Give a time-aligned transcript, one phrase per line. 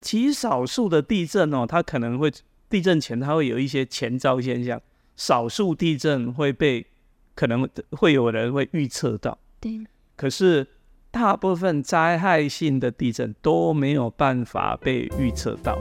[0.00, 2.32] 极少数的地震哦，它可能会
[2.68, 4.80] 地震前它会有一些前兆现象，
[5.16, 6.86] 少数地震会被
[7.34, 9.38] 可能会有人会预测到。
[9.60, 9.84] 对，
[10.16, 10.66] 可是
[11.10, 15.78] 大部分灾害性的地震都没有办法被预测到。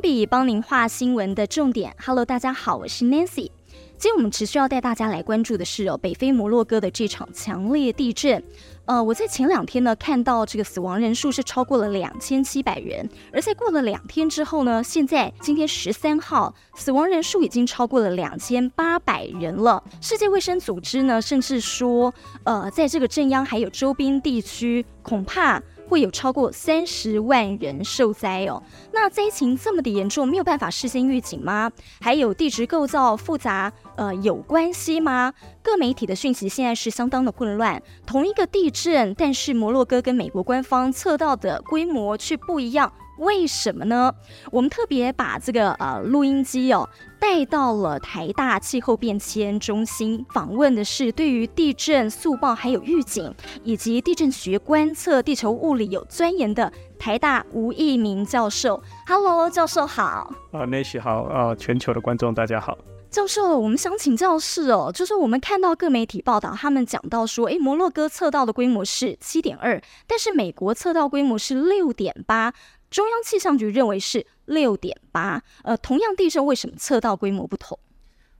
[0.00, 1.94] 笔帮您画新闻的重点。
[2.04, 3.50] Hello，大家好，我是 Nancy。
[3.98, 8.42] 今天我们持续要带大家来关注的是哦，北非摩洛哥的这场强烈地震。
[8.84, 19.82] 呃，我在前两天呢看到这个死亡人数是超过了两千七百人，而在过了两天之后呢，现在今天十三号，死亡人数已经超过了两千八百人了。
[20.00, 22.12] 世界卫生组织呢，甚至说，
[22.44, 25.62] 呃，在这个震央还有周边地区，恐怕。
[25.88, 28.62] 会有超过三十万人受灾哦。
[28.92, 31.70] 那灾情这么的严重，没有办法事先预警吗？
[32.00, 35.32] 还有地质构造复杂，呃，有关系吗？
[35.62, 37.82] 各媒体的讯息现在是相当的混乱。
[38.04, 42.92] 同一个地震，但是摩洛哥跟美国官方测到的规模却不一样。
[43.18, 44.12] 为什么呢？
[44.50, 58.82] 我们特别把这个呃录音机哦带到了台大气候变迁中心，访问的是对于地震速报还有预警以及地震学观测地球物理有钻研的台大吴益民教授。
[59.06, 60.32] Hello，教授好。
[60.52, 62.76] 啊，Nancy 好啊，全球的观众大家好。
[63.08, 72.52] 教授，我们想请教是哦，就是我们看到各媒体报道，他们讲到说，诶，摩洛哥测到的规模是七点二，但是美国测到规模是六点八。
[72.96, 77.78] 中央气象局认为是六点八，呃，同样地震为什么测到规模不同？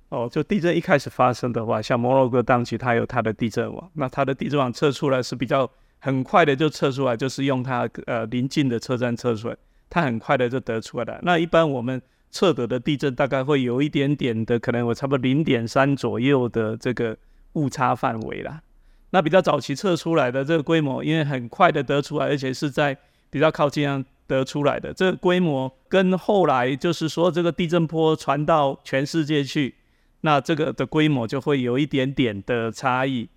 [0.09, 9.57] 哦，就地震一开始发生的话，像摩洛哥当局，它有它的地震网，那它的地震网测出来是比较很快的就测出来，就是用它呃临近的车站测出来，
[9.91, 11.21] 它很快的就得出来了。
[11.23, 17.15] 那一般我们测得的地震大概会有一点点的，可能有差不多零点三左右的这个
[17.53, 18.63] 误差范围啦。
[19.11, 22.97] 那比较早期测出来的这个规模，因为很快的得出来，而且是在
[23.29, 29.75] 比较靠近得出来的这个规模，跟后来就是说这个地震波传到全世界去，
[30.23, 33.29] 那这个的规模就会有一点点的差异。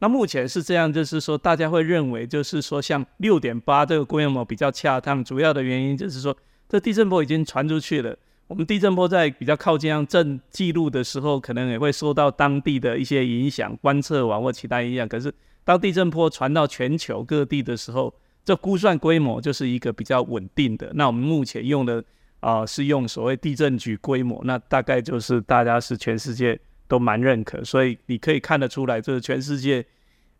[0.00, 6.36] 那目前是这样，就是说大家会认为，就是说像六点八这个规模比较恰当，主要的原因就是说
[6.68, 8.16] 这地震波已经传出去了。
[8.46, 15.06] 我们地震波在比较靠近上震记录的时候，可能也会受到当地的一些影响，观测网或其他影响。
[15.06, 15.30] 可是
[15.64, 18.14] 当地震波传到全球各地的时候，
[18.48, 20.90] 这估算规模就是一个比较稳定的。
[20.94, 22.02] 那我们目前用的
[22.40, 29.84] 啊、是用所谓地震局规模，那大概就是大家是全世界都蛮认可，所以你可以看得出来，就是全世界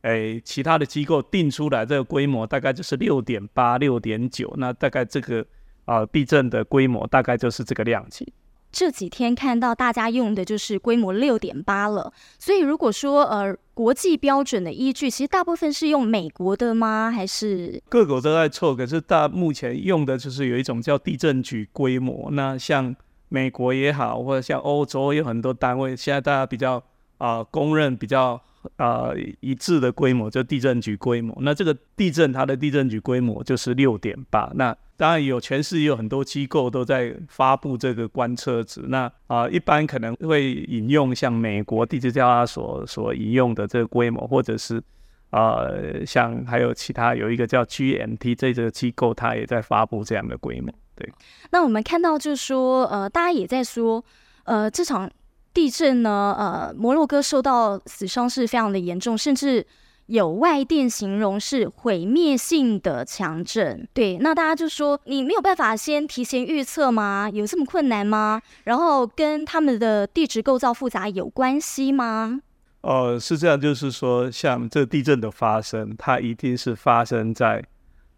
[0.00, 5.44] 诶其他的机构定出来这个规模大概就是六点八、六点九，那大概这个
[5.84, 8.32] 啊、地震的规模大概就是这个量级。
[8.70, 17.10] 这几天看到大家用的就是规模六点八了，所以如果说呃国际标准的依据，其实大部分是用美国的吗？
[17.10, 18.74] 还是各国都在测？
[18.74, 22.28] 可是大目前用的就是有一种叫地震局规模。
[22.32, 22.94] 那像
[23.28, 26.82] 美国也好，或者像欧洲有很多单位，现在大家比较
[27.18, 28.40] 啊、公认比较
[28.76, 31.36] 啊、呃、一致的规模，就地震局规模。
[31.40, 34.50] 那这个地震它的地震局规模就是六点八。
[34.54, 38.82] 那当然有，全市也有很多机构都在发布这个观测值。
[38.88, 44.82] 那啊、一般可能会引用像美国地质调查所所引用的这个规模，或者是
[45.30, 50.72] 啊、呃，像还有其他有一个叫 GMT 这个机构，它也在发布这样的规模。
[50.96, 51.08] 对。
[51.50, 54.04] 那我们看到就是说，呃，大家也在说，
[54.44, 55.08] 呃，这场
[55.58, 59.66] 地震呢，呃，摩洛哥受到死伤是非常的严重，甚至。
[60.06, 67.28] 有外电形容是毁灭性的强震，对，那大家就说你没有办法先提前预测吗？
[67.30, 68.40] 有这么困难吗？
[68.64, 72.40] 然后跟他们的地质构造复杂有关系吗？
[72.80, 77.62] 哦、是这样，就是说，像这地震的发生，它一定是发生在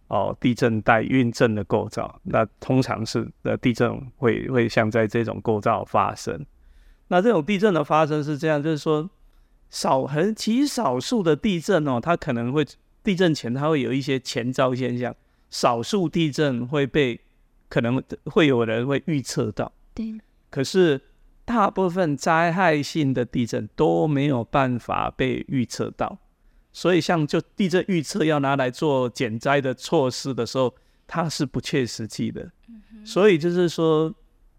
[0.06, 6.46] 哦、地震带运震的构造，那通常是的地震会会像在这种构造发生。
[7.10, 9.08] 那这种地震的发生是这样，就是说。
[9.72, 12.66] 少很极少数的地震哦，它可能会
[13.04, 15.14] 地震前它会有一些前兆现象，
[15.48, 17.20] 少数地震会被
[17.68, 19.70] 可能会有人会预测到。
[19.94, 20.18] 对。
[20.50, 21.00] 可是
[21.44, 26.18] 大部分灾害性的地震都没有办法被预测到，
[26.72, 30.74] 所以像就地震预测要拿来做减灾的措施的时候，
[31.06, 32.50] 它是不切实际的。
[33.04, 34.12] 所以就是说，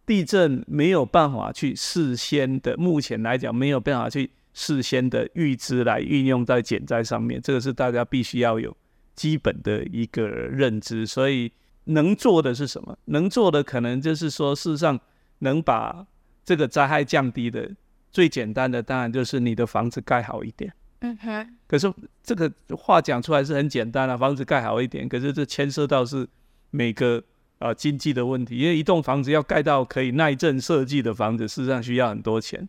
[0.05, 4.31] 地震没有办法去事先的，目前来讲没有办法去。
[4.53, 8.75] 事先的预知来运用在减灾上面，这个是大家必须要有
[9.15, 11.07] 基本的一个认知。
[11.07, 11.49] 所以
[11.85, 12.97] 能做的是什么？
[13.05, 14.99] 能做的可能就是说，事实上
[15.39, 16.05] 能把
[16.43, 17.71] 这个灾害降低的
[18.11, 20.73] 最简单的，当然就是你的房子盖好一点。
[20.99, 21.57] 嗯哼。
[21.65, 21.89] 可是
[22.21, 25.07] 这个话讲出来是很简单啊，房子盖好一点。
[25.07, 26.27] 可是这牵涉到是
[26.71, 27.23] 每个
[27.61, 32.67] 啊、呃、经济的问题，因为一栋房子要盖到可以耐震设计的房子，事实上需要很多钱。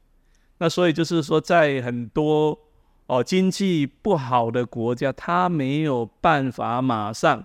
[0.59, 2.57] 那所以就是说，在很多
[3.07, 7.45] 哦经济不好的国家，他没有办法马上。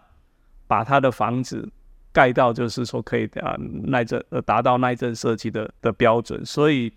[0.69, 1.71] 把他的房子
[2.11, 3.55] 盖到，就是说可以啊
[3.85, 6.91] 耐震呃达到耐震设计的的标准，所以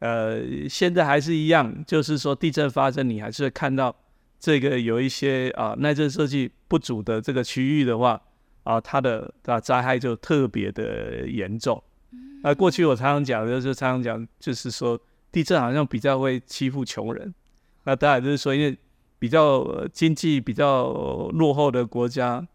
[0.00, 3.94] 呃现在还是一样，就是说地震发生，你还是看到
[4.40, 8.20] 这个有一些啊耐震设计不足的这个区域的话
[8.66, 11.82] 啊，它的啊灾害就特别的严重。
[12.42, 15.00] 那过去我常常讲，就是常常讲，就是说
[15.32, 17.34] 地震好像比较会欺负穷人。
[17.84, 18.76] 那当然就是说，因为
[19.18, 20.88] 比较经济比较
[21.32, 22.46] 落后的国家。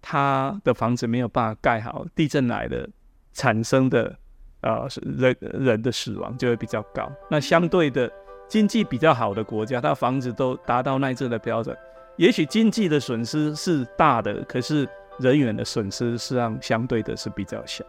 [0.00, 2.88] 他的房子没有办法盖好，地震来的
[3.32, 4.16] 产生的
[4.60, 7.10] 呃人人的死亡就会比较高。
[7.28, 8.10] 那相对的
[8.48, 11.76] 经济比较好的国家，他房子都达到耐震的标准，
[12.16, 17.84] 也许经济的损失是大的，可是人员的损失实际上相对的是比较小。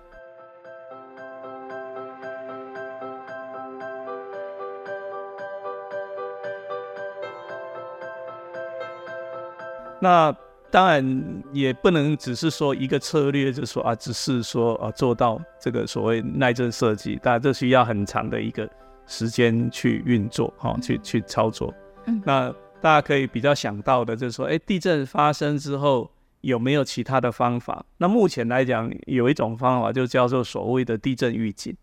[10.00, 10.36] 那。
[10.72, 18.70] 当然也不能只是说一个策略，就是说啊，只是说啊做到这个所谓耐震设计，当然这需要很长的一个
[19.08, 21.74] 时间去运作，哈、哦，去去操作。
[22.06, 26.08] 嗯，那大家可以比较想到的就是说，哎，地震发生之后
[26.42, 27.86] 有没有其他的方法？
[27.98, 31.76] 那目前来讲，有一种方法就叫做所谓的地震预警，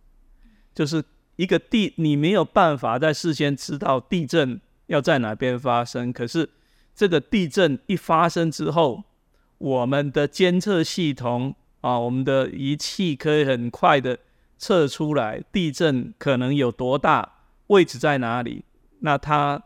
[0.74, 1.02] 就是
[1.36, 6.50] 一个地你没有办法在事先知道地震要在哪边发生，可是。
[6.98, 9.04] 这个地震一发生之后，
[9.58, 14.18] 我们的监测系统啊，我们的仪器可以很快的
[14.56, 17.34] 测出来地震可能有多大，
[17.66, 18.64] 位置在哪里，
[19.00, 19.62] 那它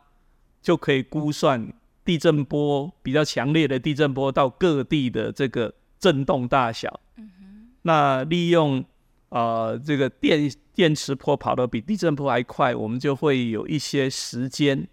[0.61, 1.73] 就可以估算
[2.05, 7.01] 地震波比较强烈的地震波到各地的这个震动大小。
[7.83, 8.85] 那利用
[9.29, 14.89] 啊、这个电电磁波跑得比地震波还快，我们就会有一些时间。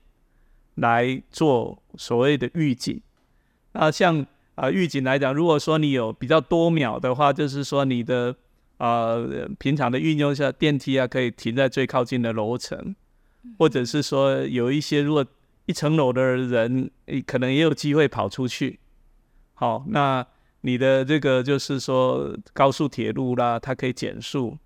[0.80, 3.02] 来做所谓的预警，
[3.72, 8.36] 那像啊预警来讲，如果说你有比较多秒的话，就是说你的
[8.78, 9.16] 啊、
[9.58, 12.96] 平常的运用下电梯啊，可以停在最靠近的楼层，
[13.58, 15.26] 或者是说有一些如果
[15.68, 16.90] 一层楼的人，
[17.28, 18.80] 可能也有机会跑出去。
[19.54, 20.26] 好，那
[20.62, 24.58] 你的这个就是说高速铁路啦，它可以减速，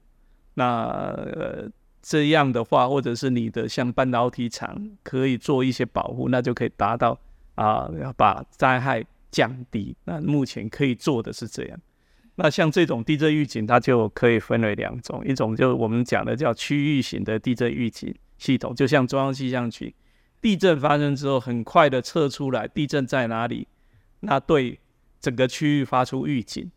[0.53, 1.69] 那呃。
[2.03, 7.15] 这样的话，或者是你的像半导体厂可以做一些保护，那就可以达到
[7.53, 9.95] 啊，要把灾害降低。
[10.05, 11.79] 那目前可以做的是这样。
[12.33, 19.93] 那像这种地震预警，它就可以分为两种，一种就是我们讲的叫区域型的地震预警系统，就像中央气象局，
[20.41, 23.67] 地震发生之后，很快的测出来地震在哪里，
[24.21, 24.79] 那对
[25.19, 26.71] 整个区域发出预警。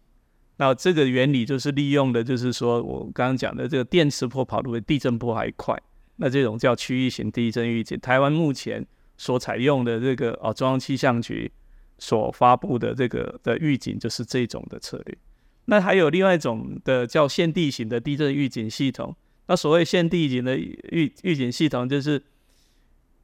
[0.56, 5.76] 那这个原理就是利用的，就是说我刚刚讲的这个电磁波跑得比地震波还快。
[6.16, 7.98] 那这种叫区域型地震预警。
[7.98, 11.50] 台湾目前所采用的这个哦，中央气象局
[11.98, 15.18] 所发布的这个的预警就是这种的策略。
[15.64, 19.16] 那还有另外一种的叫现地型的地震预警系统。
[19.48, 22.22] 那所谓现地型的预预警系统，就是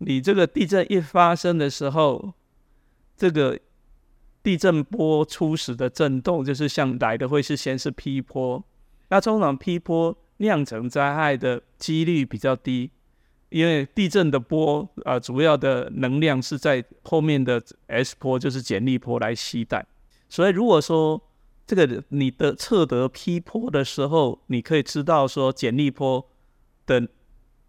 [0.01, 2.35] 你这个地震一发生的时候，
[3.17, 3.59] 这个。
[4.43, 8.65] 地震波初始的震动，就是像来的会是先是 P 波，
[9.11, 12.91] 那通常 P 波酿成灾害的几率比较低，
[13.51, 19.87] 因为地震的波啊、主要的能量是在后面的 S 波，就是剪力波来携带。
[20.31, 21.21] 所以如果说
[21.67, 26.27] 这个你的测得 P 波的时候，你可以知道说剪力波
[26.87, 27.07] 的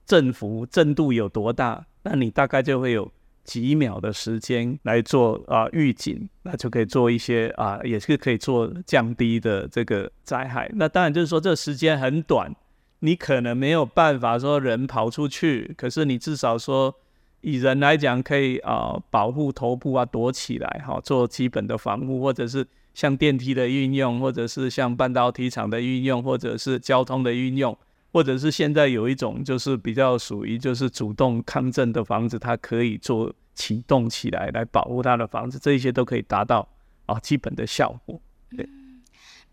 [0.05, 3.11] 振幅震度有多大，那你大概就会有。
[3.43, 10.69] 几秒的时间来做啊预警，那就可以做一些啊，也是可以做降低的这个灾害。
[10.75, 12.55] 那当然就是说，这时间很短，
[12.99, 16.93] 你可能没有办法说人跑出去，可是你至少说
[17.41, 27.75] 以人来讲，可以啊保护头部啊躲起来哈，做基本的防护，或者是像电梯的运用，或者是像半导体厂的运用，或者是交通的运用。
[28.13, 36.67] 或者是现在有一种就是比较属于就是主动抗震的房子，它可以做启动起来来保护它的房子，这一些都可以达到
[37.05, 38.19] 啊基本的效果。
[38.55, 38.67] 对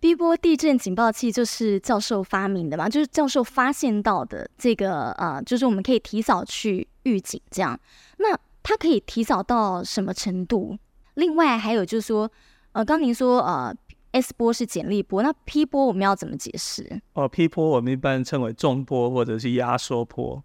[0.01, 7.79] ，B 波地震警报器就是教授发明的嘛，就是教授发现到的这个呃，就是我们可以提早去预警这样。
[8.17, 10.77] 那它可以提早到什么程度？
[11.15, 12.31] 另外还有就是说，
[12.73, 13.75] 呃，刚您说呃。
[14.13, 17.01] S 波是剪力波，那 P 波我们要怎么解释？
[17.13, 20.43] 哦，P 波我们一般称为重波或者是压缩波。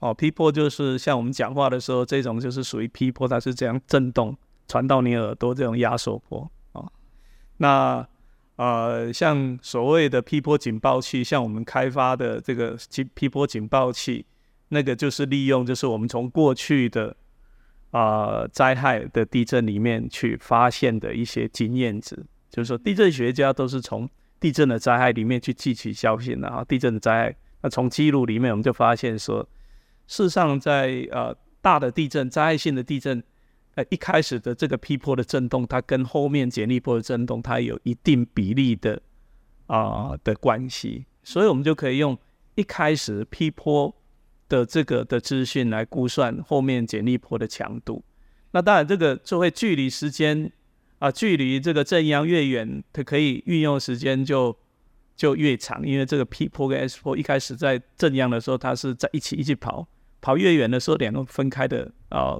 [0.00, 4.36] 哦，P 波就是像我们讲话的时候，这种就是属于 P 波，它是这样震动
[4.68, 6.50] 传到你耳朵这种压缩波。
[6.72, 6.92] 哦，
[7.58, 8.06] 那
[8.56, 12.76] 呃，像所谓的 P 波警报器，像我们开发的这个
[13.14, 14.26] P 波警报器，
[14.68, 17.16] 那个就是利用就是我们从过去的
[17.92, 22.26] 啊灾害的地震里面去发现的一些经验值。
[22.56, 24.08] 就是说，地震学家都是从
[24.40, 26.64] 地震的灾害里面去汲取教训的啊。
[26.64, 29.46] 地震的灾害，那从记录里面我们就发现说，
[30.06, 33.22] 事实上在呃大的地震、灾害性的地震，
[33.74, 39.02] 呃一开始的这个 P 波的震动，它跟后面剪力波的震动，它有一定比例的
[39.66, 42.16] 啊、的关系，所以我们就可以用
[42.54, 43.94] 一开始 P 波
[44.48, 48.02] 的这个的资讯来估算后面剪力波的强度。
[48.52, 50.50] 那当然，这个就会距离时间。
[50.98, 54.56] 啊，距离这个正央越远，它可以运用时间就
[55.14, 59.86] 就越长，因为这个 P 波跟 S 波一开始在正央的时候，它是在一起一起跑，
[60.20, 62.38] 跑越远的时候，两个分开的啊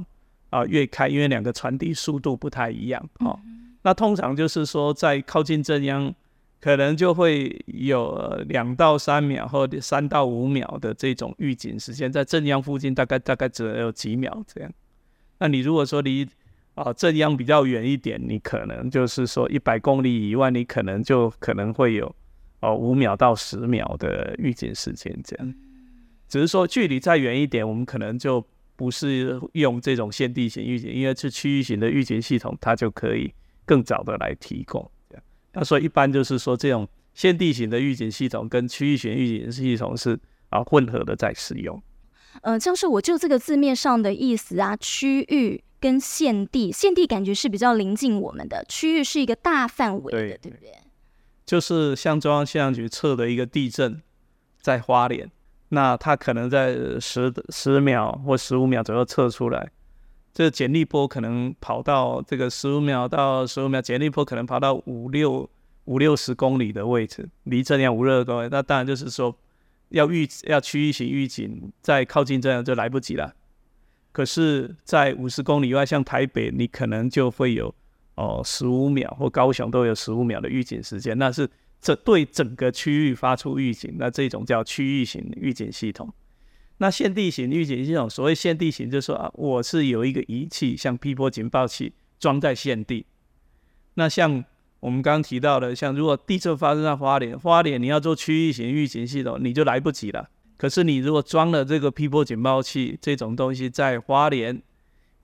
[0.51, 3.39] 啊越开，因为两个传递速度不太一样哦。
[3.83, 6.13] 那通常就是说，在靠近正央，
[6.61, 14.73] 可能就会有两到三秒或者三到五秒的这种预警时间，在正央附近大概大概只有几秒这样。
[15.39, 16.27] 那你如果说离
[16.77, 22.15] 啊，正央比较远一点，你可能就是说一百公里以外，你可能就可能会有
[22.61, 25.55] 哦五秒到十秒的预警时间这样。
[26.29, 33.33] 只是说距离再远一点，我们可能就不是用这种限地型预警，因为是区域型的预警系统，它就可以
[33.65, 34.91] 更早的来提供。
[35.09, 41.83] 这样，那所以一般就是说，这种限地型的预警系统跟区域型预警系统是啊混合的在使用。
[42.43, 45.63] 呃，教授，我就这个字面上的意思啊，区域。
[45.81, 50.73] 跟现地，现地感觉是比较临近我们的，区域是一个大范围的，对，对不对？
[51.45, 54.03] 就是像中央气象局测的一个地震，
[54.61, 55.31] 在花莲，
[55.69, 59.71] 那它可能在十十秒或十五秒左右测出来，
[60.35, 65.49] 这个剪力波可能跑到这个十五秒到十五秒，剪力波可能跑到五六
[65.85, 69.33] 五六十公里的位置，离震央五六十公里，那当然就是说
[69.91, 73.33] 要预要区域型预警，再靠近震央就来不及了。
[74.17, 77.75] 可是，在五十公里外，像台北，你可能就会有
[78.15, 81.47] 哦十五秒，或高雄都有十五秒的预警时间，那是
[81.83, 86.11] 这对整个区域发出预警，那这种叫区域型预警系统。
[86.79, 93.05] 那限地型预警系统，所谓限地型，就是说啊，我是有一个仪器，像 P 波警报器装在限地。
[93.97, 94.43] 那像
[94.81, 100.31] 我们刚刚提到的，像如果地震发生在花莲，花莲你要做区域型预警系统，你就来不及了。
[100.59, 104.63] 可是你如果装了这个 P 波警报器这种东西，在花莲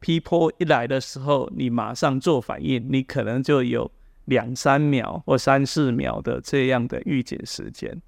[0.01, 3.91] P 波一来的时候，你马上做反应，你可能就有
[4.27, 8.01] 两三秒或三四秒的这样的预警时间。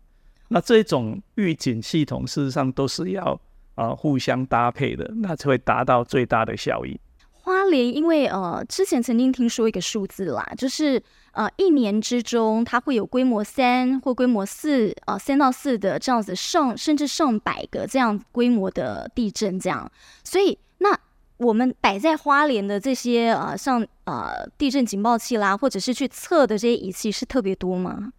[0.48, 3.40] 那这种预警系统事实上都是要
[3.74, 7.00] 啊、互相搭配的，那才会达到最大的效益。
[7.30, 11.02] 花莲因为呃之前曾经听说一个数字啦，就是。
[11.34, 19.90] 呃，一年之中，它会有规模三或规模四，呃，三到四的这样子上，甚至上百个这样规模的地震，这样。
[20.22, 20.96] 所以，那
[21.38, 28.12] 我们摆在花莲的这些呃，像呃地震警报器啦，或者是去测的这些仪器，是特别多吗？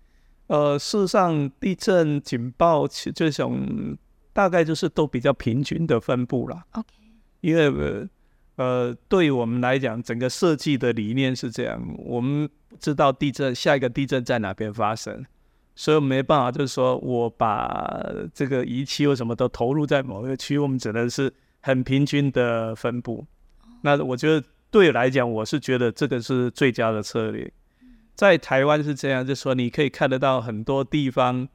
[0.47, 3.97] 呃，事实上，地震警报器这种
[4.33, 6.61] 大概就是都比较平均的分布了。
[6.73, 6.87] OK，
[7.39, 8.05] 因为
[8.57, 12.49] 呃，对于我们来讲，整个设计的理念是这样，我们。
[12.79, 15.25] 知道地震下一个地震在哪边发生，
[15.75, 23.25] 所以我没办法，就是说我把这个仪器或什么都投入在某一个区，我们只能是很平均的分布。
[23.81, 27.51] 那我觉得对我来讲，我是觉得这个是最佳的策略。
[28.15, 31.47] 在台湾是这样，就是说你可以看得到很多地方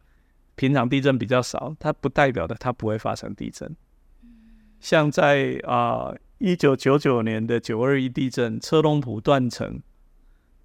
[0.55, 3.75] 平常地震比较少，它不代表的它不会发生地震。
[4.79, 9.81] 像在啊一九九九年的九二一地震，车龙埔断层。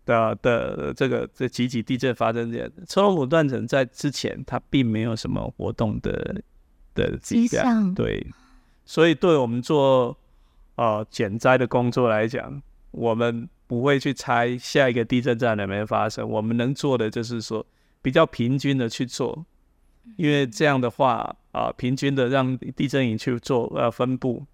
[0.05, 6.41] 的的这个这几级地震发生这样，车龙埔断层在之前它并没有什么活动的
[6.93, 8.25] 的迹象，对，
[8.85, 10.15] 所以对我们做
[10.75, 17.65] 呃减灾的工作来讲，我们不会去猜下一个地震在哪边发生，我们能做的就是说
[18.01, 19.45] 比较平均的去做，
[20.17, 24.45] 因为这样的话啊、呃，平均的让地震仪去做呃分布，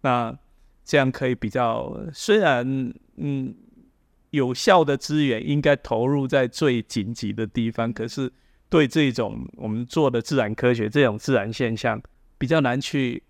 [0.00, 0.36] 那
[0.84, 3.54] 这样可以比较虽然嗯。
[4.36, 8.30] 有效的资源应该投入在最紧急的地方，可是
[8.68, 12.00] 对这种我们做的自然科学这种自然现象
[12.38, 13.22] 比较难去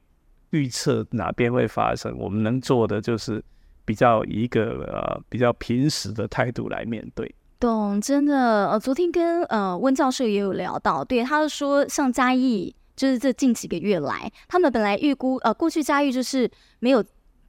[0.51, 2.17] 预测哪边会发生。
[2.19, 3.43] 我们能做的就是
[3.85, 7.35] 比较一个呃比较平时的态度来面对。
[7.59, 8.69] 懂，真的。
[8.71, 17.03] 呃，昨天跟呃温教授也有聊到，对，他说像嘉义，就是这近几个月来，他们本来预估呃过去嘉义就是没有。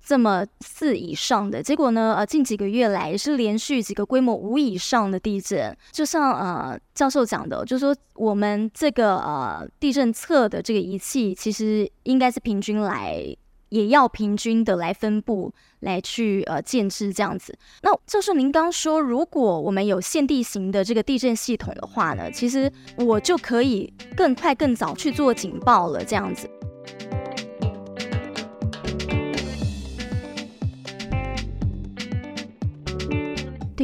[0.08, 2.16] 这么四以上的结果呢？
[2.16, 5.76] 呃，近几个月来是连续几个规模五以上的地震。
[5.92, 13.22] 就像呃教授讲的，就是说我们这个呃地震测的这个仪器，其实应该是平均来，
[13.68, 17.54] 也要平均的来分布来去呃建置这样子。
[17.82, 26.50] 那教授您刚说，如果我们有现地形的这个地震系统的话呢，其实我就可以更快更早去做警报了，这样子。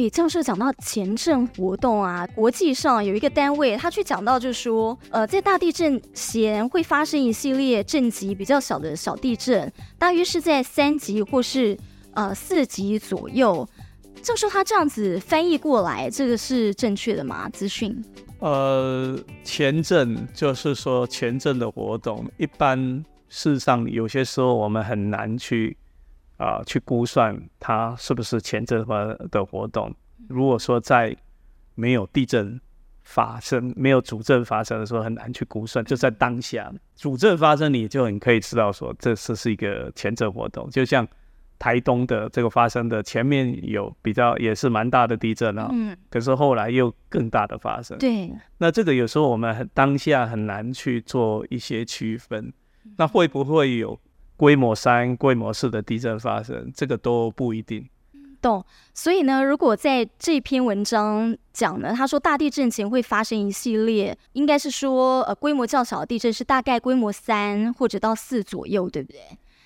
[0.04, 11.74] 对，教授讲到前震活动啊，国际上有一个单位，他去讲到就是说，呃，在大地震前会发生一系列震级比较小的小地震，大约是在三级或是
[12.12, 13.66] 呃四级左右。
[14.20, 17.48] 教授他这样子翻译过来，这个是正确的吗？
[17.48, 18.04] 资讯？
[18.40, 22.78] 呃，前震就是说前震的活动，一般
[23.30, 25.74] 事实上有些时候我们很难去。
[26.36, 28.84] 啊、呃，去估算它是不是前震
[29.30, 29.94] 的活动。
[30.28, 31.16] 如果说在
[31.74, 32.60] 没有地震
[33.02, 35.84] 发生、没有主震发生的时候，很难去估算。
[35.84, 40.68] 就在当下主震发生，你就很可以知道说这是是一个前震活动。
[40.70, 41.06] 就像
[41.58, 47.96] 台东的这个发生的前面有比较也是蛮大的地震啊，嗯，可是后来又更大的发生。
[47.98, 52.52] 对，那这个有时候我们很当下很难去做一些区分。
[52.96, 53.98] 那会不会有？
[54.36, 57.88] 规模三、规模四的地震发生，这个都不一定。
[58.40, 58.62] 懂。
[58.92, 69.20] 所以呢，如果在这篇文章讲呢，他说大地震前会发生一系列，应该是说呃规模较小的地震是大概规模三或者到四左右，对不对？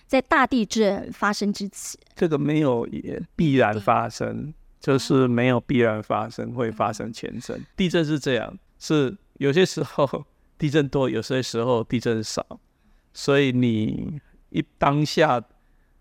[0.06, 7.60] 在大地震发生之前，这个没有也必然发生，就是没有必然发生会发生前震。
[7.76, 10.24] 地震是这样，是有些时候
[10.56, 12.46] 地震多，有些时候地震少，
[13.12, 14.20] 所以你。
[14.50, 15.42] 一当下，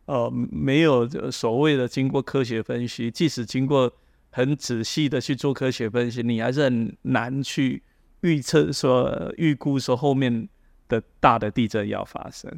[0.05, 3.91] 呃，没有所谓的经过科学分析，即使经过
[4.29, 7.83] 很仔细的去做科学分析，你还是很难去
[8.21, 10.47] 预测说、预估说后面
[10.87, 12.49] 的大的地震要发生。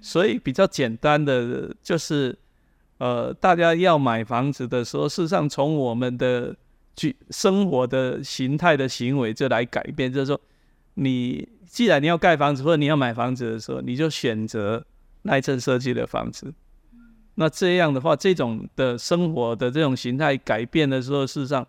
[0.00, 2.38] 所以比较简单的就是，
[2.98, 6.54] 呃，大家要买房子的时候，事实上从我们的
[6.94, 10.40] 去生活的形态的行为就来改变，就是说，
[10.94, 14.86] 你既然你要盖房子或者你要买房子的时候，你就选择。
[15.26, 16.54] 耐震设计的房子，
[17.34, 21.66] 那这样的话，这种的生活的这种形态改变的时候，事实上，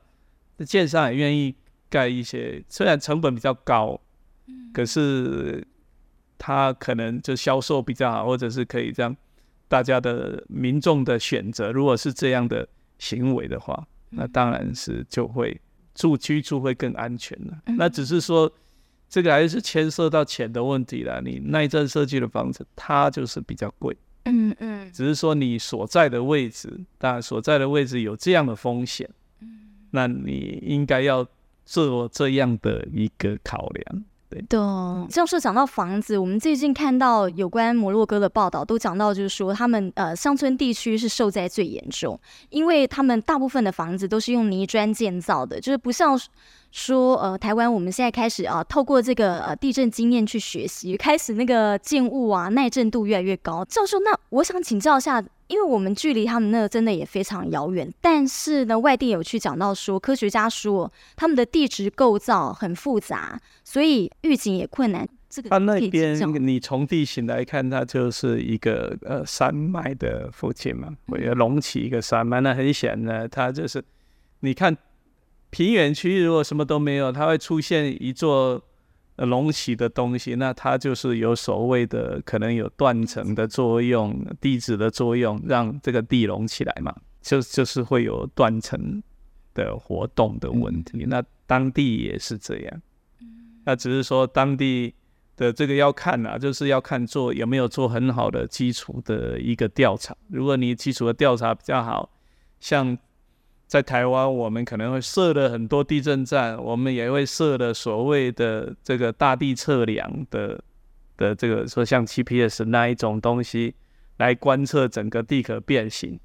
[0.65, 1.53] 建商也愿意
[1.89, 3.99] 盖一些，虽然成本比较高，
[4.73, 5.67] 可是
[6.37, 9.13] 他可能就销售比较好，或者是可以这样，
[9.67, 12.65] 大家的民众的选择，如果是这样的
[12.99, 15.59] 行为的话，那当然是就会
[15.93, 17.57] 住居住会更安全了。
[17.77, 18.49] 那只是说。
[19.09, 21.21] 这个还是牵涉到钱的问题了。
[21.21, 23.95] 你耐震设计的房子，它就是比较贵。
[24.25, 24.91] 嗯嗯。
[24.91, 29.09] 只是说你所在的位置，当然所在的位置有这样的风险。
[29.39, 29.47] 嗯。
[29.91, 31.25] 那你应该要
[31.65, 34.03] 做这样的一个考量。
[34.29, 34.41] 对。
[34.49, 34.59] 对。
[35.09, 46.19] 教授讲到房子，我们最近看到有关摩洛哥的报道，都讲到就是说他们呃乡村地区是受灾最严重，因为他们大部分的房子都是用泥砖建造的，就是不像。
[46.71, 53.65] 说呃，台湾我们现在开始啊，透过这个呃地震经验去学习，开始那个建物啊耐震度越来越高。
[53.65, 65.07] 教授，那我想请教一下，因为我们距离他们那个真的也非常遥远，但是呢，外地有去讲到说，科学家说他们的地质构造很复杂，所以预警也困难。
[65.29, 73.83] 这个他那边你从地形来看，它就是一个呃山脉的附近嘛，会隆起一个山脉，那很显然它就是
[74.41, 74.77] 你看。
[75.49, 78.61] 平原区域如果什么都没有，它会出现一座
[79.15, 89.01] 隆起的东西，那它就是有所谓的可能有断层的作用、地质的作用，让这个地隆起来嘛，就就是会有断层
[89.53, 91.05] 的活动的问题。
[91.07, 92.81] 那当地也是这样，
[93.63, 94.93] 那只是说当地
[95.35, 100.15] 的这个要看啊，就是要看做有没有做很好的基础的一个调查。
[100.27, 102.11] 如果你基础的调查比较好，
[102.59, 102.97] 像。
[103.67, 110.63] 在台湾，我们可能会设了很多地震站，我们也会设了所谓的这个大地测量的
[111.17, 113.75] 的这个说像 GPS 那一种东西
[114.17, 116.17] 来观测整个地壳变形，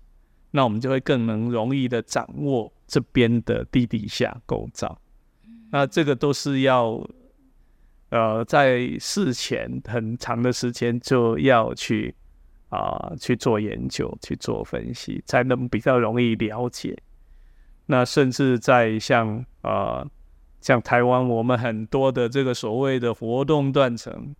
[0.52, 4.96] 那我们就会更能容易的掌握这边的地底下构造。
[5.72, 7.04] 那这个都是要
[8.10, 12.14] 呃在事前很长的时间就要去
[12.68, 16.96] 啊、呃、去做研究、去做分析，才能比较容易了解。
[17.92, 20.10] 那甚至在像啊、呃，
[20.62, 24.34] 像台湾，我们很多的这个所谓的活动断层，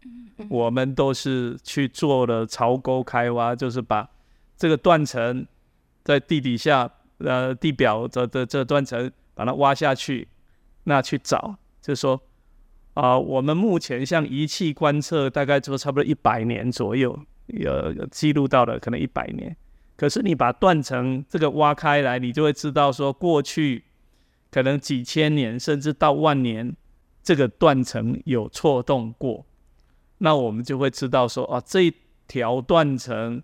[0.49, 4.09] 我们都是去做了槽沟开挖，就是把
[4.57, 5.47] 这个断层
[6.03, 10.27] 在地底下呃地表的的这断层把它挖下去，
[10.85, 12.19] 那去找，就是说
[12.95, 19.55] 啊、呃，我们目前像仪器观测，大概就差不多一百年左右，有有记录到了可能一百年。
[20.03, 23.85] 可是你把断层这个挖开来，你就会知道说，过去
[24.51, 26.75] 可能几千年甚至到万年，
[27.23, 29.47] 这个断层有错动过。
[30.19, 31.95] 那我们就会知道说，啊，这一
[32.27, 33.41] 条断层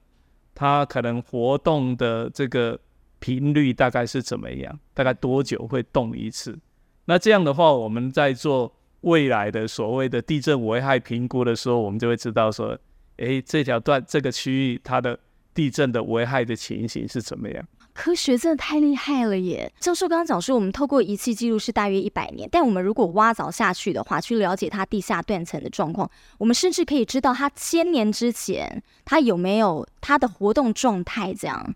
[0.53, 2.77] 它可能活动的这个
[3.21, 6.59] 频率大概是怎么样，大概多久会动一次。
[7.05, 12.77] 那这样的话，我们在做未来的所谓的地震危害评估的时候，我们就会知道说，
[13.19, 15.17] 诶，这条断这个区域它的。
[15.59, 17.67] 地震的危害的情形是怎么样？
[17.93, 19.73] 科学真的太厉害了耶！
[19.81, 31.35] 教授刚刚讲说，我们透过仪器记录是大约一百年，但我们如果挖凿下去的话，去了解它地下断层的状况，我们甚至可以知道它千年之前它有没有它的活动状态。
[31.35, 31.75] 这样，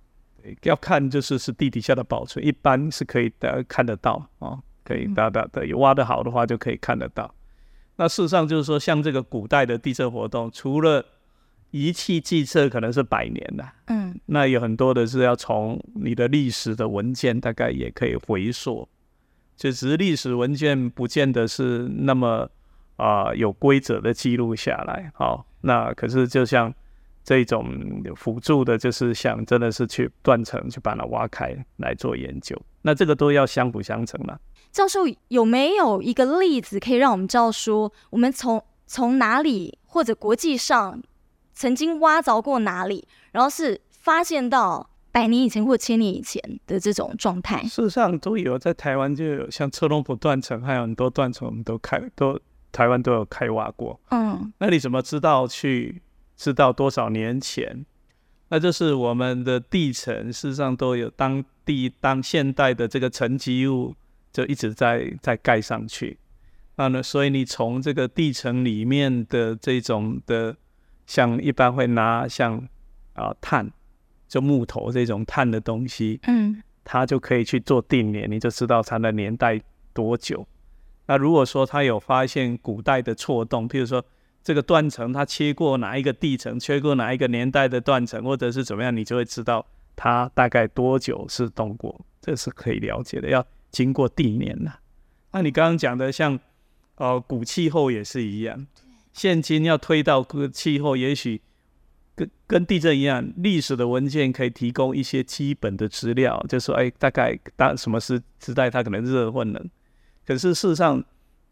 [0.62, 7.34] 要看就是是地底下的保存，一般是可以的看得到哦，可以大大的有挖得好的话就可以看得到。
[7.96, 11.04] 那事实上就是说，像这个古代的地震活动，除了
[11.72, 18.86] 仪器计测可能是百年的，嗯，那有很多的是要从你的历史的文件，大概也可以回溯，
[19.56, 22.46] 就只是历史文件不见得是那么
[22.96, 25.10] 啊、呃、有规则的记录下来。
[25.14, 26.70] 好，那可是就像
[27.24, 27.66] 这种
[28.14, 34.38] 辅助的，就是想真的是去断层去把它挖开来做研究，那这个都要相辅相成了。
[34.70, 41.02] 教授有没有一个例子可以让我们知道说，我们从从哪里或者国际上？
[41.54, 47.62] 曾经挖凿过哪里，然后是发现到百年以前或千年以前的这种状态。
[47.64, 52.40] 事实上都有，在台湾就有像车龙埔断层，还有很多断层，我们都开都
[52.72, 54.00] 台湾都有开挖过。
[54.10, 56.00] 嗯，那你怎么知道去
[56.36, 57.84] 知道多少年前？
[58.48, 63.94] 那就是我们的地层事实上都有当地当现代的这个沉积物
[64.32, 66.18] 就一直在在盖上去。
[66.76, 70.56] 那呢，所以你从这个地层里面的这种的。
[71.06, 72.66] 像一般会拿像
[73.14, 73.70] 啊碳，
[74.28, 79.60] 就木头这种碳的东西，嗯，它就可以去做定年，你就知道它的年代
[79.92, 80.46] 多久。
[81.06, 84.02] 那如果说它有发现古代的错动，譬如说
[84.42, 93.28] 这个断层它切过哪一个地层，切过哪一个年代的断层，或者是怎么样，你就会知道它大概多久是动过，这是可以了解的。
[93.28, 94.78] 要经过定年了。
[95.32, 96.38] 那你刚刚讲的像
[96.96, 98.66] 呃古气候也是一样。
[99.12, 101.40] 现今要推到个气候，也许
[102.14, 109.70] 跟跟地震一样，历史的文件可以提供一些基本的资料，就说哎，大概当什么时时代它可能热或冷。
[110.26, 111.02] 可是事实上，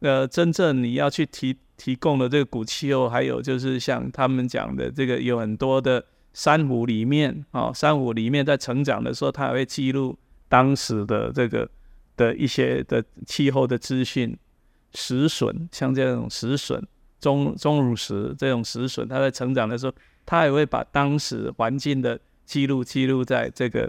[0.00, 10.18] 呃，真正你要去提提供的这个古气候，还有就是像他们讲的这个，有很多的珊瑚里面啊、哦，珊瑚里面在成长的时候，它还会记录
[10.48, 11.68] 当时的这个
[12.16, 14.36] 的一些的气候的资讯，
[14.94, 16.82] 石笋像这种石笋。
[17.20, 19.92] 钟钟乳石这种石笋，它在成长的时候，
[20.24, 23.84] 它也会把当时环境的记录记录在这个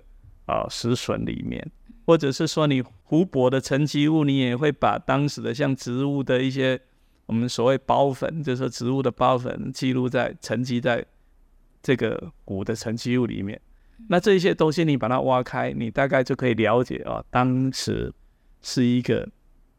[0.46, 1.72] 啊、呃、石笋里面，
[2.06, 6.80] 或者是说你湖泊的沉积物，你也会把当时的像植物的一些
[7.26, 11.06] 我们所谓孢粉，就是说植物的孢粉记录在沉积在
[11.82, 13.60] 这个湖的沉积物里面。
[14.10, 18.14] 那这些东西你把它挖开，你大概就可以了解啊，当时
[18.62, 19.28] 是一个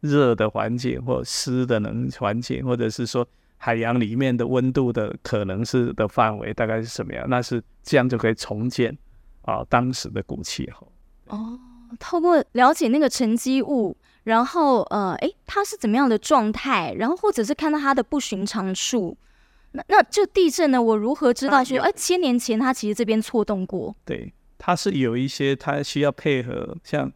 [0.00, 3.28] 热的环境或湿的能环境，或者是说。
[3.64, 7.24] 海洋里面的温度的可能是的范围大概是什么样？
[7.28, 8.98] 那是这样就可以重建
[9.42, 10.92] 啊当时的古气候。
[11.28, 11.56] 哦，
[12.00, 16.92] 透过了解那个沉积物，然后呃，诶，它是怎么样的状态？
[16.98, 19.16] 然后或者是看到它的不寻常处，
[19.70, 20.82] 那那就地震呢？
[20.82, 23.94] 我如何知道说，哎，千年前它其实这边错动过？
[24.04, 27.12] 对，它是有一些它需要配合，像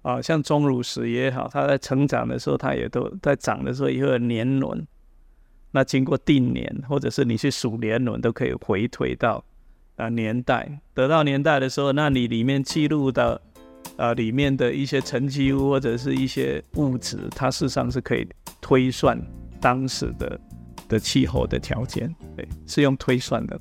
[0.00, 4.86] 啊像钟乳石也好，它在成长的时候，它也都在长的时候也会有年轮。
[5.72, 9.44] 那经过定年，或者是你去数年轮，都可以回推到
[9.96, 10.80] 啊年代。
[10.94, 13.40] 得到年代的时候，那你里面记录的
[13.96, 18.26] 啊里面的一些沉积物或者是一些物质，它事实上是可以
[18.60, 19.20] 推算
[19.60, 20.40] 当时的
[20.88, 23.60] 的气候的条件，对，是用推算的。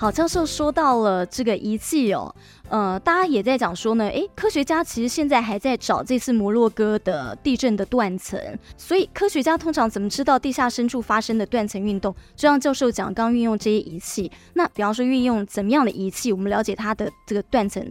[0.00, 2.34] 好，教授说到了这个仪器哦，
[2.70, 8.40] 呃，大家也在讲说呢，诶，科学家其实现在还在找这次摩洛哥的地震的断层，
[8.78, 12.14] 所以科学家通常怎么知道地下深处发生的断层运动？
[12.34, 17.86] 就像教授讲，刚运用这些仪器，那比方说运用怎么样的仪器，我们了解它的这个断层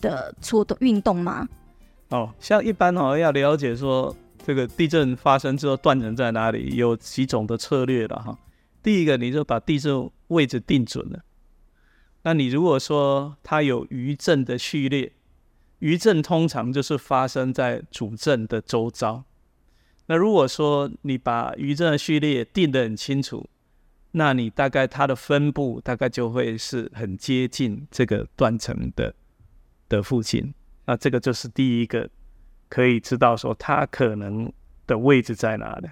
[0.00, 1.48] 的错动运动吗？
[2.10, 4.14] 哦，像一般哦，要了解说
[4.46, 8.38] 这个地震发生之后断层在哪里，有几种的策略了哈。
[8.80, 11.18] 第一个，你就把地震位置定准了。
[12.28, 15.10] 那你如果说它有余震的序列，
[15.78, 19.24] 余震通常就是发生在主震的周遭。
[20.08, 23.48] 那如果说你把余震的序列定得很清楚，
[24.10, 29.14] 那你大概它的分布大概就会是很接近这个断层的
[29.88, 30.52] 的附近。
[30.84, 32.10] 那这个就是第一个
[32.68, 34.52] 可以知道说它可能
[34.86, 35.88] 的位置在哪里。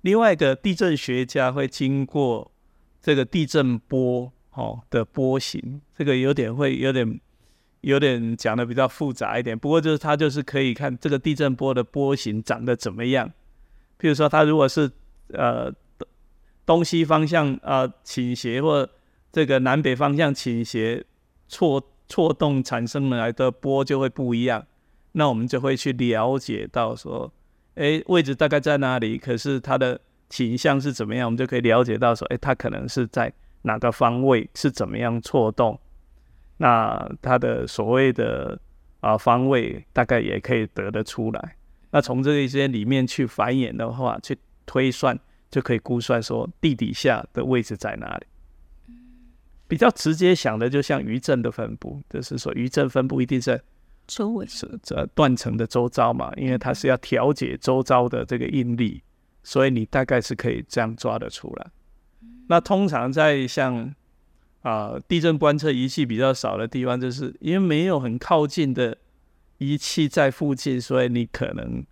[0.00, 2.50] 另外一个地震学家会经过
[3.00, 7.20] 这个地震波哦的波形，这个有点会有点
[7.82, 9.56] 有点讲的比较复杂一点。
[9.56, 13.28] 不过就是它就是可以看这个地震波的波形长得怎么样。
[14.00, 14.90] 譬如说，它如果是
[15.32, 15.72] 呃
[16.66, 18.88] 东西方向呃倾斜，或
[19.30, 21.04] 这个南北方向倾斜
[21.46, 24.66] 错错动产生来的波就会不一样。
[25.12, 27.32] 那我们就会去了解到说。
[27.74, 29.16] 哎，位置大概在哪里？
[29.16, 31.28] 可是它的倾向是怎么样？
[31.28, 35.78] 我们就可以了解到说，哎，它可能是在哪个方位，是怎么样错动？
[36.56, 38.58] 那它的所谓的
[39.00, 41.56] 啊方位，大概也可以得得出来。
[41.90, 45.18] 那从这一些里面去繁衍的话，去推算，
[45.50, 48.26] 就可以估算说地底下的位置在哪里。
[49.66, 53.60] 比较直接想的，就像余震的分布，就是说余震分布一定是。
[54.06, 59.02] 周围是这断层的周遭嘛，因为它是要调节周遭的这个应力，
[59.42, 61.66] 所以你大概是可以这样抓得出来。
[62.48, 63.94] 那通常在像
[64.62, 68.98] 啊、地震观测仪器比较少的地方，就是因为没有很靠近的
[69.58, 71.84] 仪器在附近，所以你可能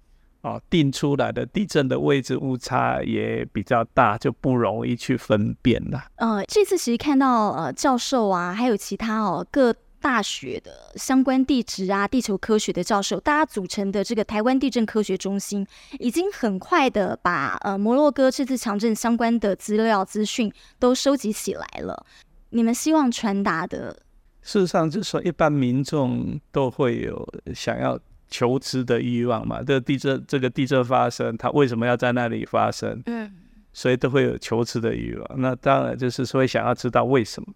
[0.43, 6.05] 啊、定出来的地震的位置误差也比较大，就不容易去分辨了。
[6.17, 9.75] 呃，这次其实看到呃教授啊，还有其他哦各。
[10.07, 15.67] 大学的相关地质啊、地球科学的教授，大家组成的这个台湾地震科学中心，
[15.99, 22.07] 已经很快的把呃摩洛哥这次强震相关的资料资讯都收集起来了。
[22.51, 24.01] 你们希望传达的，
[24.43, 29.61] 事实上就是说，一般民众都会有想要求知的欲望嘛。
[29.61, 33.03] 这个地震，这个地震发生，它为什么要在那里发生？
[33.07, 33.29] 嗯，
[33.73, 35.41] 所以都会有求知的欲望。
[35.41, 37.53] 那当然就是说，想要知道为什么。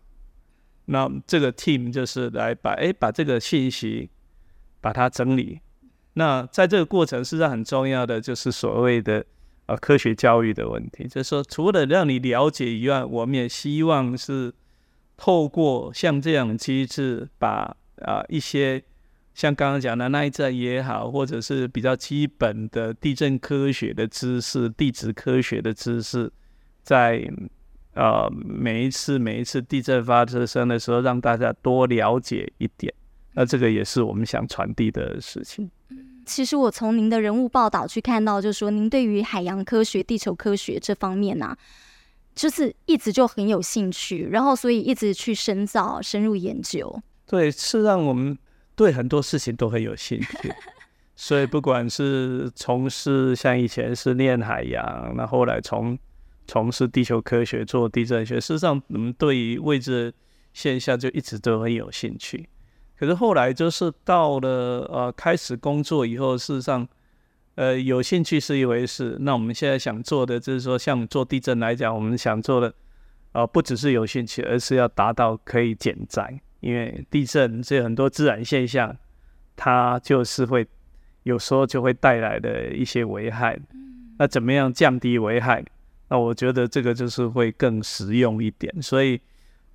[0.92, 4.10] 那这个 team 就是来把哎把这个信息
[4.80, 5.60] 把它整理。
[6.14, 9.24] 那在这个过程，实际上很重要的就是所谓的
[9.66, 14.52] 呃科学教育的问题，就是说除了让你了解以外，我们也希望是
[15.16, 18.82] 透过像这样的机制，把啊一些
[19.32, 26.32] 像刚刚讲的耐震也好，或者是比较基本的地震科学的知识、地质科学的知识，
[26.82, 27.30] 在。
[27.94, 32.92] 呃，每一次每一次地震发生的时候，让大家多了解一点，
[33.34, 35.70] 那这个也是我们想传递的事情。
[36.24, 41.58] 其实我从您的人物报道去看到，就是说您对于海洋科学、地球科学这方面呢、啊，
[42.34, 47.02] 就是一直就很有兴趣，然后所以一直去深造、深入研究。
[47.26, 48.38] 对，是让我们
[48.76, 50.52] 对很多事情都很有兴趣，
[51.16, 55.98] 所以不管是从事像以前是念海洋，那后来从
[56.50, 60.12] 从事地球科学，做地震学，事实上，我们对于未知
[60.52, 62.48] 现象就一直都很有兴趣。
[62.98, 64.48] 可是后来就是到了
[64.92, 66.88] 呃开始工作以后，事实上，
[67.54, 69.16] 呃有兴趣是一回事。
[69.20, 72.74] 那我们现在想做的就是说，像做地震来讲，我们想做的
[73.30, 76.40] 呃不只是有兴趣，而是要达到可以减灾。
[76.58, 78.96] 因为地震这很多自然现象，
[79.54, 80.66] 它就是会
[81.22, 83.56] 有时候就会带来的一些危害。
[84.18, 85.64] 那怎么样降低危害？
[86.12, 89.20] 那我觉得这个就是会更实用一点，所以，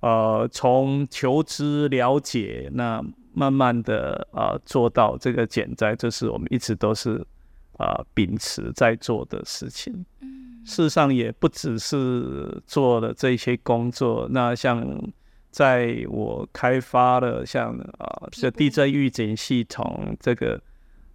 [0.00, 7.26] 呃，从求知了解，那慢慢的啊、呃、做到这个减灾，这是我们一直都是
[7.78, 10.04] 啊、呃、秉持在做的事情。
[10.66, 14.86] 事实上也不只是做了这些工作，那像
[15.50, 20.60] 在我开发了像啊这、呃、地震预警系统这个，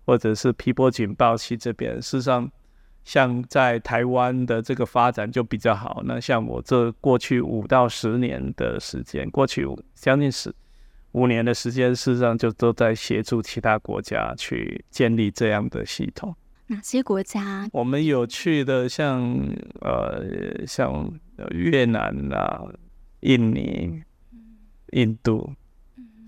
[0.03, 2.51] 或者是皮波警报器这边，事实上。
[3.03, 6.01] 像在台湾的这个发展就比较好。
[6.05, 10.53] 那像我这过去五到十年的时间，过去五将近十
[11.13, 16.35] 五年的时间，事实上就都在协助其他国家去建立这样的系统。
[16.67, 17.67] 哪些国家？
[17.73, 19.37] 我们有去的像
[19.81, 21.11] 呃像
[21.49, 22.63] 越南啊、
[23.19, 24.01] 印尼，
[24.93, 25.53] 印度、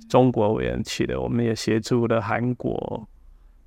[0.09, 3.07] 中国委员去的，我们也协助了韩国。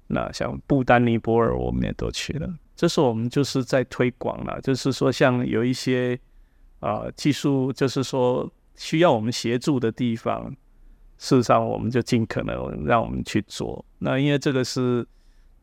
[0.09, 2.47] 那像不丹、尼泊尔，我们也都去了。
[2.77, 6.19] 这是我们就是在推广了，就是说像有一些
[6.81, 10.55] 啊、技术，就是说需要我们协助的地方，
[11.17, 13.83] 事实上我们就尽可能让我们去做。
[13.99, 15.05] 那因为这个是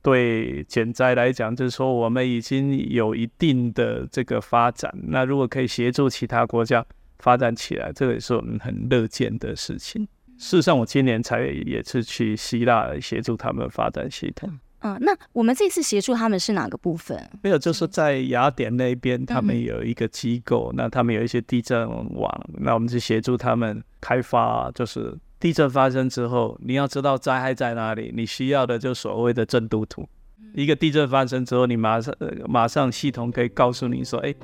[0.02, 4.91] 对减灾来讲，就是说我们已经有一定的这个发展。
[5.04, 6.84] 那如果可以协助其他国家
[7.19, 10.08] 发展起来，这个也是我们很乐见的事情。
[10.39, 14.49] 事实上，我今年才也是去希腊协助他们发展系统。
[14.84, 17.17] 嗯，那我们这次协助他们是哪个部分？
[17.41, 24.69] 没有，就是在雅典那边，他们有一个机构，嗯、那他们有一些地震网，那我们就协助他们开发。
[24.76, 30.06] 就是地震发生之后，你要知道灾害在哪里，你需要的就所谓的震度图。
[30.38, 32.13] 嗯、一个地震发生之后，你马上
[32.48, 34.36] 马上系统可以告诉你说，哎，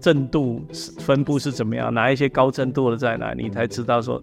[0.00, 0.62] 震度
[0.98, 4.22] 分布是怎么样，哪一些高震度的在哪，你才知道说。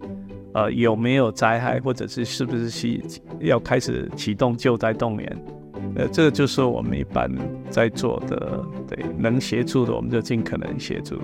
[0.56, 3.02] 呃，有没有灾害，或者是是不是启
[3.40, 5.44] 要开始启动救灾动员？
[5.96, 7.28] 呃，这个就是我们一般
[7.70, 11.20] 在做的，对，能协助的我们就尽可能协助。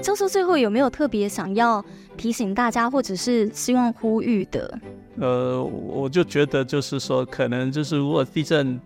[0.00, 1.84] 教授最后有没有特别想要
[2.16, 4.80] 提醒大家，或者是希望呼吁的？
[5.20, 8.80] 呃，我就觉得就是说，可能就是如果地震。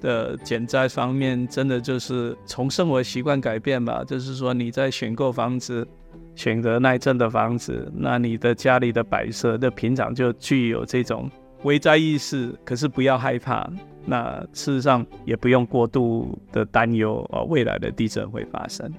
[0.00, 4.04] 的减灾方面，真的就是从生活习惯改变吧。
[4.06, 5.88] 就是说，你在选购房子，
[6.34, 11.30] 选择耐震的房子，那你的家里的摆设，那平常就具有这种
[11.62, 12.54] 危灾意识。
[12.66, 13.66] 可是不要害怕，
[14.04, 18.92] 那事实上也不用过度的担忧啊，未来的地震会发生。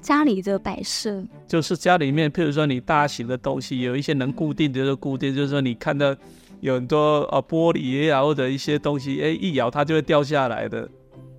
[0.00, 6.16] 家里的摆设，就是家里面，譬如说你大型的东西，有一些能固定的就固定，就是说你看到。
[6.60, 10.86] 有很多啊玻璃啊或者一些东西，哎，一摇它就会掉下来的。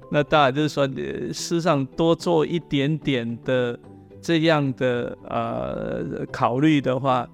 [0.10, 3.80] 那当然就是说，事实上多做一点点的
[4.20, 7.30] 这样的呃考虑的话，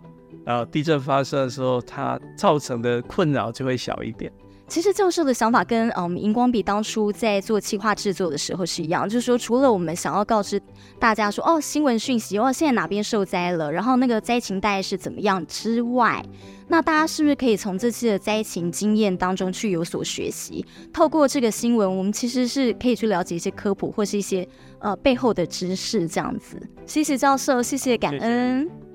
[0.45, 4.29] 呃，地震发生的时候，它造成的困扰就会小一点。
[4.67, 10.62] 其实教授的想法跟嗯荧光笔当初在做企划制作的时候是一样，就是说除了我们想要告知
[10.99, 16.23] 大家说哦新闻讯息哦现在哪边受灾了，然后那个灾情大概是怎么样之外，
[16.67, 20.65] 那大家是不是可以从这次的灾情经验当中去有所学习？
[20.91, 24.47] 透过这个新闻，我们其实是可以去了解一些科普或是一些
[24.80, 26.62] 呃背后的知识这样子。
[26.86, 28.87] 谢谢教授，谢谢感恩。